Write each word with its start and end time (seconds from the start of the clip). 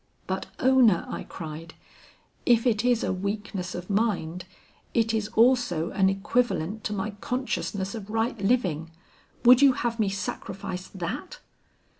"'But 0.25 0.47
Ona,' 0.59 1.05
I 1.11 1.21
cried, 1.25 1.75
'if 2.43 2.65
it 2.65 2.83
is 2.83 3.03
a 3.03 3.13
weakness 3.13 3.75
of 3.75 3.87
mind, 3.87 4.45
it 4.95 5.13
is 5.13 5.27
also 5.35 5.91
an 5.91 6.09
equivalent 6.09 6.83
to 6.85 6.93
my 6.93 7.11
consciousness 7.21 7.93
of 7.93 8.09
right 8.09 8.41
living. 8.43 8.89
Would 9.45 9.61
you 9.61 9.73
have 9.73 9.99
me 9.99 10.09
sacrifice 10.09 10.87
that?' 10.87 11.39